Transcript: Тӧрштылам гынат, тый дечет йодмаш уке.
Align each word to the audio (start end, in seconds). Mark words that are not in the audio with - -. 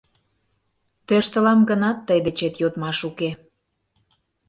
Тӧрштылам 1.07 1.59
гынат, 1.69 1.97
тый 2.07 2.19
дечет 2.25 2.53
йодмаш 2.61 2.99
уке. 3.09 3.29